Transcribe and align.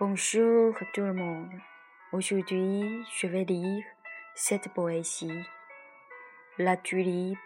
Bonjour 0.00 0.74
tout 0.94 1.02
le 1.02 1.12
monde. 1.12 1.52
Aujourd'hui, 2.12 3.04
je 3.18 3.26
vais 3.26 3.44
lire 3.44 3.84
cette 4.34 4.72
poésie. 4.72 5.44
La 6.56 6.78
tulipe 6.78 7.38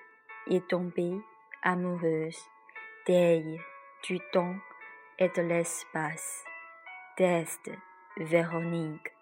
est 0.49 0.65
tombée 0.69 1.21
amoureuse 1.65 2.39
d'elle, 3.09 3.59
du 4.05 4.21
temps 4.33 4.55
et 5.19 5.29
de 5.31 5.43
l'espace. 5.43 6.45
Test 7.17 7.73
Véronique. 8.19 9.13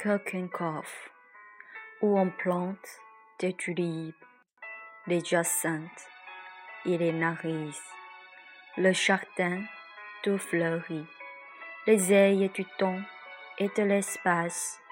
Kirkenkopf, 0.00 1.10
où 2.02 2.16
on 2.16 2.30
plante 2.30 3.00
des 3.40 3.52
tulipes, 3.52 4.14
les 5.08 5.24
jacinthes 5.24 6.08
et 6.84 6.96
les 6.96 7.12
narices. 7.12 7.90
Le 8.76 8.92
jardin 8.92 9.64
tout 10.26 10.38
fleuri 10.38 11.06
les 11.86 12.12
ailes 12.12 12.50
du 12.50 12.64
temps 12.78 12.98
et 13.58 13.68
de 13.76 13.84
l'espace 13.84 14.82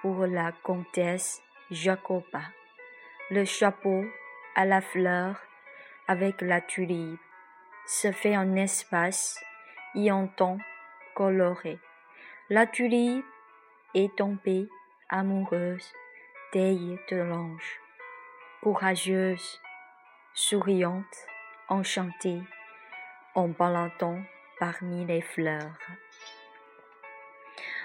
pour 0.00 0.28
la 0.28 0.52
comtesse 0.62 1.42
Jacoba. 1.72 2.42
Le 3.32 3.44
chapeau 3.44 4.04
à 4.54 4.64
la 4.64 4.80
fleur 4.80 5.40
avec 6.06 6.40
la 6.40 6.60
tulipe 6.60 7.18
se 7.84 8.12
fait 8.12 8.36
en 8.36 8.54
espace 8.54 9.40
et 9.96 10.12
en 10.12 10.28
temps 10.28 10.58
coloré. 11.16 11.80
La 12.48 12.68
tulipe 12.68 13.24
est 13.92 14.14
tombée 14.14 14.68
amoureuse 15.08 15.92
d'elle 16.52 16.96
de 17.10 17.16
l'ange, 17.16 17.80
courageuse, 18.62 19.60
souriante, 20.32 21.26
enchantée, 21.68 22.40
en 23.34 23.48
baladant 23.48 24.22
parmi 24.58 25.04
les 25.06 25.22
fleurs 25.22 25.78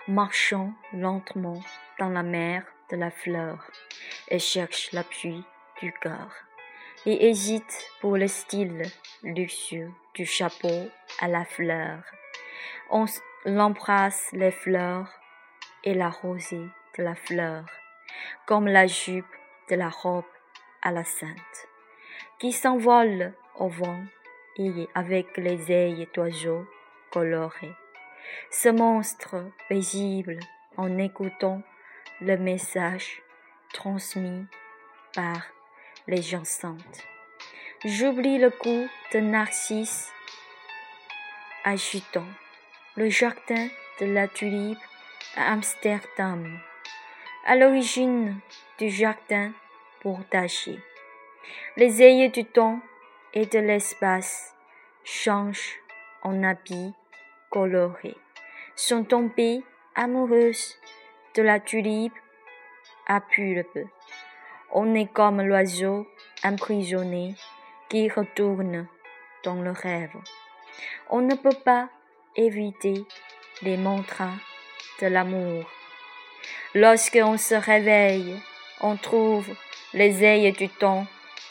marchant 0.08 0.74
lentement 0.94 1.62
dans 2.00 2.10
la 2.10 2.24
mer 2.24 2.64
de 2.90 2.98
la 2.98 3.12
fleur, 3.12 3.72
et 4.28 4.40
cherche 4.40 4.92
l'appui 4.92 5.44
du 5.82 5.94
cœur, 5.94 6.32
et 7.06 7.30
hésite 7.30 7.88
pour 8.02 8.18
le 8.18 8.28
style 8.28 8.84
luxueux 9.24 9.92
du 10.14 10.26
chapeau 10.26 10.90
à 11.20 11.28
la 11.28 11.46
fleur. 11.46 12.04
On 12.90 13.06
l'embrasse 13.46 14.30
les 14.34 14.52
fleurs 14.52 15.08
et 15.84 15.94
la 15.94 16.10
rosée 16.10 16.68
de 16.98 17.04
la 17.04 17.16
fleur, 17.16 17.66
comme 18.46 18.68
la 18.68 18.88
jupe 18.88 19.26
de 19.70 19.76
la 19.76 19.90
robe 19.90 20.26
à 20.82 20.92
la 20.92 21.04
sainte, 21.04 21.68
qui 22.40 22.52
s'envole 22.52 23.34
au 23.56 23.70
vent 23.70 24.04
et 24.58 24.88
avec 24.94 25.38
les 25.38 25.72
ailes 25.72 26.08
d'oiseaux 26.14 26.66
colorés 27.12 27.76
ce 28.50 28.70
monstre 28.70 29.36
paisible 29.70 30.40
en 30.78 30.98
écoutant 30.98 31.62
le 32.22 32.38
message 32.38 33.22
transmis 33.74 34.46
par 35.14 35.42
les 36.08 36.22
gens 36.22 36.46
saintes. 36.46 37.08
J'oublie 37.86 38.38
le 38.38 38.50
coup 38.50 38.88
de 39.14 39.20
Narcisse 39.20 40.12
agitant 41.64 42.28
le 42.96 43.10
jardin 43.10 43.68
de 44.00 44.06
la 44.06 44.28
tulipe 44.28 44.78
à 45.36 45.54
Amsterdam, 45.54 46.60
à 47.46 47.56
l'origine 47.56 48.40
du 48.78 48.90
jardin 48.90 49.52
portager. 50.02 50.80
Les 51.78 52.02
ailes 52.02 52.32
du 52.32 52.46
temps 52.46 52.80
et 53.34 53.46
de 53.46 53.60
l'espace 53.60 54.56
changent 55.04 55.80
en 56.24 56.44
habits 56.44 56.94
colorées 57.50 58.18
sont 58.76 59.04
tombées 59.04 59.64
amoureuses 59.96 60.78
de 61.36 61.44
la 61.44 61.60
tulipe 61.60 62.14
à 63.08 63.22
pulpe. 63.22 63.80
On 64.72 64.96
est 64.96 65.12
comme 65.12 65.42
l'oiseau 65.42 66.08
emprisonné 66.44 67.36
qui 67.90 68.10
retourne 68.10 68.88
dans 69.44 69.62
le 69.62 69.72
rêve. 69.72 70.16
On 71.10 71.22
ne 71.22 71.36
peut 71.36 71.58
pas 71.66 71.90
éviter 72.36 73.06
les 73.62 73.78
mantras 73.78 74.34
de 75.02 75.08
l'amour. 75.08 75.66
Lorsqu'on 76.74 77.38
se 77.38 77.56
réveille, 77.56 78.36
on 78.80 78.96
trouve 78.96 79.48
les 79.94 80.24
ailes 80.24 80.54
du 80.54 80.70
temps 80.70 81.06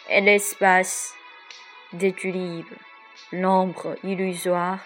et 0.09 0.21
l'espace 0.21 1.15
des 1.93 2.13
tulipes. 2.13 2.75
L'ombre 3.33 3.97
illusoire 4.05 4.79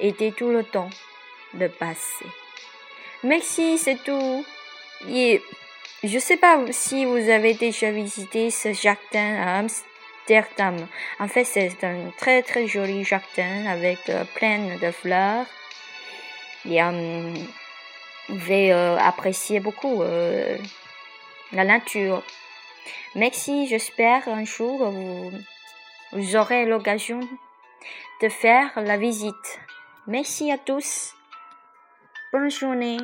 était 0.00 0.32
tout 0.32 0.50
le 0.50 0.64
temps 0.64 0.90
le 1.54 1.68
passé. 1.68 2.24
Merci, 3.24 3.78
c'est 3.78 4.02
tout. 4.04 4.44
Je 6.04 6.18
sais 6.18 6.36
pas 6.36 6.60
si 6.70 7.04
vous 7.04 7.28
avez 7.28 7.54
déjà 7.54 7.90
visité 7.90 8.50
ce 8.50 8.72
jardin 8.72 9.36
à 9.42 9.58
Amsterdam. 9.58 10.86
En 11.18 11.26
fait, 11.26 11.44
c'est 11.44 11.82
un 11.82 12.10
très 12.16 12.42
très 12.42 12.68
joli 12.68 13.02
jardin 13.04 13.66
avec 13.66 13.98
euh, 14.08 14.24
plein 14.34 14.76
de 14.80 14.90
fleurs. 14.92 15.46
Et 16.68 16.82
euh, 16.82 17.34
vous 18.28 18.36
pouvez 18.36 18.72
euh, 18.72 18.96
apprécier 18.98 19.58
beaucoup 19.58 20.02
la 21.52 21.64
nature. 21.64 22.22
Merci, 23.14 23.66
j'espère 23.66 24.28
un 24.28 24.44
jour 24.44 24.84
vous, 24.90 25.32
vous 26.12 26.36
aurez 26.36 26.64
l'occasion 26.64 27.20
de 28.22 28.28
faire 28.28 28.70
la 28.80 28.96
visite. 28.96 29.60
Merci 30.06 30.50
à 30.50 30.58
tous. 30.58 31.14
Bonne 32.32 32.50
journée. 32.50 32.98